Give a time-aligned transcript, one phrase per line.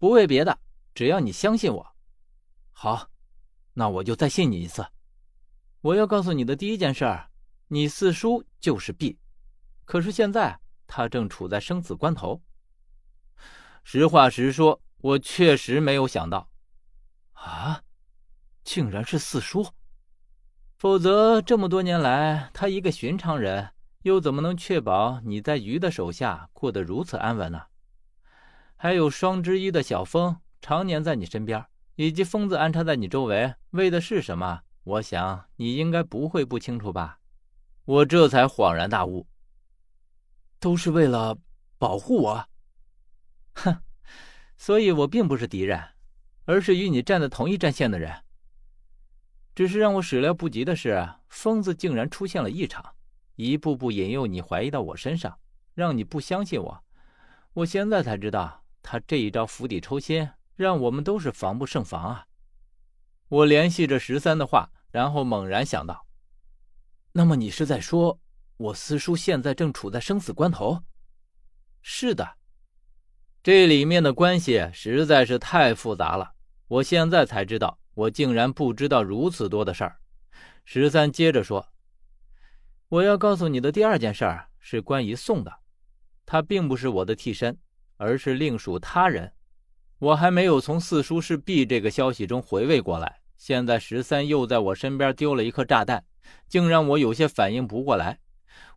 [0.00, 0.58] 不为别的，
[0.94, 1.94] 只要你相信我。
[2.72, 3.10] 好，
[3.74, 4.86] 那我就再信你一次。
[5.82, 7.04] 我要告诉你的第一件事，
[7.68, 9.18] 你四叔就是 B，，
[9.84, 12.40] 可是现在他正处在生死关头。
[13.84, 16.50] 实话实说，我确实没有想到，
[17.34, 17.82] 啊，
[18.64, 19.68] 竟然是四叔。
[20.78, 27.66] 否则这么多年来，他一个寻常人，又怎么能确保你在鱼的手下过得如此安稳呢？
[28.82, 31.62] 还有双之一的小风，常年在你身边，
[31.96, 34.62] 以及疯子安插在你周围，为的是什么？
[34.84, 37.18] 我想你应该不会不清楚吧？
[37.84, 39.26] 我这才恍然大悟，
[40.58, 41.36] 都是为了
[41.76, 42.48] 保护我。
[43.52, 43.82] 哼，
[44.56, 45.78] 所以我并不是敌人，
[46.46, 48.24] 而是与你站在同一战线的人。
[49.54, 52.82] 只是让我始料不及的是，疯子竟然出现了异常，
[53.36, 55.38] 一步步引诱你怀疑到我身上，
[55.74, 56.82] 让你不相信我。
[57.52, 58.59] 我现在才知道。
[58.82, 62.26] 他这一招釜底抽薪，让我们都是防不胜防啊！
[63.28, 66.06] 我联系着十三的话，然后猛然想到：
[67.12, 68.20] 那么你是在说，
[68.56, 70.82] 我四叔现在正处在生死关头？
[71.82, 72.36] 是的，
[73.42, 76.32] 这里面的关系实在是太复杂了。
[76.66, 80.00] 我现在才知道，我竟然不知道如此多的事儿。
[80.64, 81.72] 十三接着说
[82.88, 85.60] ：“我要告诉你的第二件事儿是关于宋的，
[86.26, 87.58] 他并不是我的替身。”
[88.00, 89.30] 而是另属他人，
[89.98, 93.20] 我还没有从四叔是 B 这个消息中回味过来。
[93.36, 96.02] 现在十三又在我身边丢了一颗炸弹，
[96.48, 98.18] 竟让我有些反应不过来。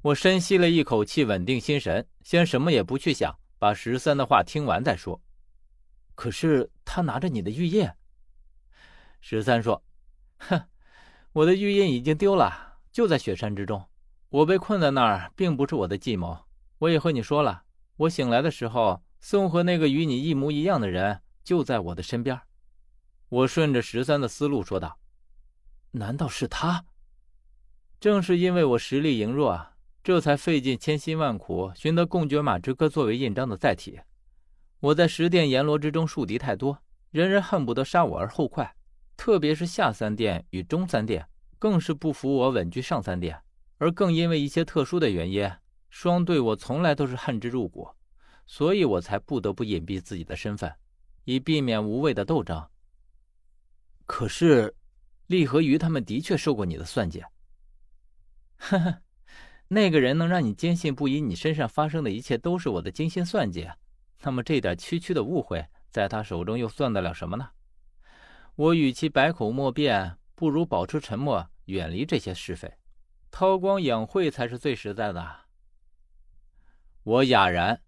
[0.00, 5.20] 我深吸了一口气，稳定心神，先什么也不去想，把十三的话听完再说。
[6.14, 7.86] 可是他拿着你的玉印，
[9.20, 9.82] 十三说
[10.40, 10.62] ：“哼，
[11.34, 13.84] 我的玉印已经丢了，就在雪山之中。
[14.30, 16.38] 我被困在那儿，并不是我的计谋。
[16.78, 17.64] 我也和你说了，
[17.98, 22.40] 我醒来的时候。”宋和那个与你一模一样的人就在我的身边，
[23.28, 24.98] 我顺着十三的思路说道
[25.92, 26.86] ：“难道是他？
[28.00, 34.00] 正是因为我实力羸弱啊，这才费尽千辛万苦寻得贡爵马之歌作为印章的载体。
[34.80, 38.74] 我在十殿阎罗之中树敌太多，人人恨不得杀我而后快，
[39.18, 43.38] 特别是下三殿与中三殿，更是不服我稳居上三殿。
[43.76, 45.50] 而更因为一些特殊的原因，
[45.90, 47.86] 双对我从来都是恨之入骨。”
[48.46, 50.74] 所以我才不得不隐蔽自己的身份，
[51.24, 52.68] 以避免无谓的斗争。
[54.06, 54.74] 可是，
[55.28, 57.22] 厉和鱼他们的确受过你的算计。
[58.56, 59.02] 呵呵，
[59.68, 63.70] 那个人能让你坚信不疑，你身上发生的一切都是我的精心算计，
[64.22, 67.50] 那么这点区区的误会，在他手中又算得了什么呢？
[68.56, 72.70] 我与其百口莫辩，不如保持沉默，远离这些是非，
[73.30, 75.36] 韬光养晦才是最实在的。
[77.04, 77.80] 我哑然。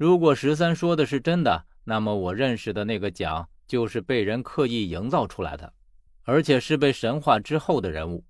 [0.00, 5.74] 如果十三说的是真的，那么我认识的那个蒋就是被人刻意营造出来的，
[6.22, 8.24] 而且是被神化之后的人物。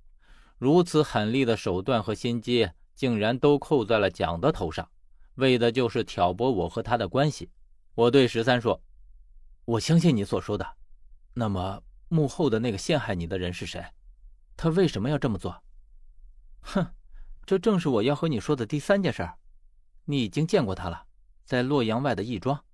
[0.59, 4.91] 如此狠厉的手段和心机，竟然都扣在了蒋的头上，
[5.37, 7.49] 为的就是挑拨我和他的关系。
[7.95, 8.83] 我对十三说
[9.65, 10.67] ：“我相信你所说的。
[11.35, 13.81] 那么幕后的那个陷害你的人是谁？
[14.57, 15.63] 他为什么要这么做？”
[16.63, 16.85] 哼，
[17.47, 19.31] 这正是我要和你说的第三件事。
[20.07, 21.07] 你已经见过他了。
[21.51, 22.65] 在洛阳外的义庄，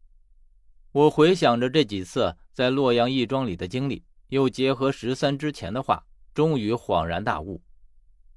[0.92, 6.04] 我回想着这几次在洛阳义庄里的经历，又结合十三之前的话，
[6.34, 7.62] 终于恍然大悟。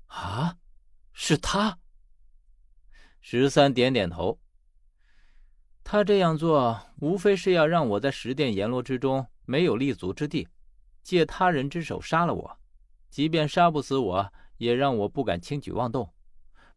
[0.05, 0.55] 啊，
[1.11, 1.77] 是他！
[3.19, 4.39] 十三点点头。
[5.83, 10.47] 他这样做，无非是要让我在十殿阎罗之中没有立足之地，
[11.03, 12.57] 借他人之手杀了我。
[13.09, 16.13] 即便杀不死我，也让我不敢轻举妄动。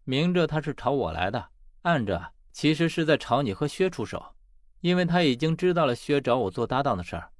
[0.02, 1.50] 明着他是朝我来的，
[1.82, 2.32] 暗着。
[2.52, 4.34] 其实是在朝你和薛出手，
[4.80, 7.32] 因为他已经知道了薛找我做搭档的事儿。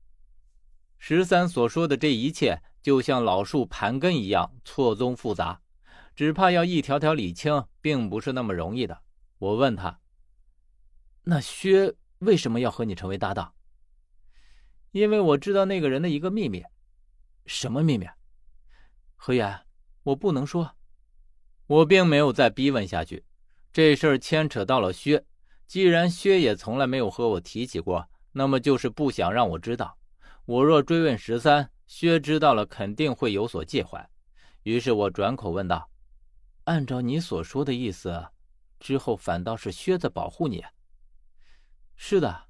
[0.99, 5.61] 十三所说的这一切，就像老树盘根一样错综复杂，
[6.15, 9.03] 只怕要一条条理清，并不是那么容易的。
[9.39, 10.01] 我问他
[11.25, 13.55] ：“那薛为什么要和你成为搭档？”
[14.93, 16.65] 因为我知道那个人的一个秘密。
[17.45, 18.07] 什么秘密？
[19.17, 19.67] 何源，
[20.05, 20.77] 我不能说。
[21.67, 23.25] 我并没有再逼问下去。
[23.73, 25.25] 这事儿牵扯到了薛，
[25.67, 29.97] 既然薛也从来没有和我提起过，那么就是不想让我知道。
[30.45, 34.07] 我若追问十三，薛知道了肯定会有所介怀。
[34.65, 35.89] 于是我转口问道
[36.65, 38.27] ：“按照你所说的意思，
[38.79, 40.63] 之后反倒是薛在保护你
[41.97, 42.45] ？”“是的，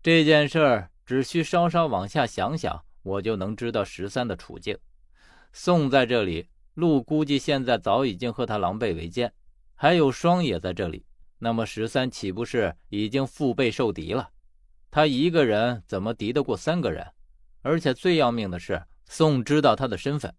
[0.00, 4.78] 这件事儿只需稍稍往下想想，我就能知道十三的处境。
[5.52, 9.32] 宋在这里，陆估计现在早已经和他狼狈为奸。”
[9.82, 11.06] 还有双也在这里，
[11.38, 14.30] 那么十三岂不是已经腹背受敌了？
[14.90, 17.14] 他一个人怎么敌得过三个人？
[17.62, 20.34] 而且最要命的是，宋知道他的身份，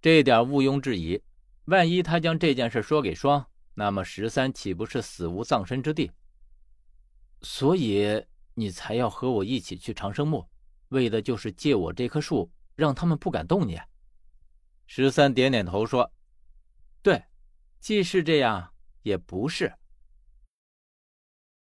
[0.00, 1.22] 这点毋庸置疑。
[1.66, 6.10] 万一他将这件事说给双，那么十三岂不是死无葬身之地？
[7.42, 8.24] 所以
[8.54, 10.48] 你才要和我一起去长生墓，
[10.88, 13.78] 为的就是借我这棵树，让他们不敢动你。
[14.86, 16.10] 十三点点头说
[17.02, 17.22] ：“对，
[17.80, 18.72] 既是这样，
[19.02, 19.72] 也不是。”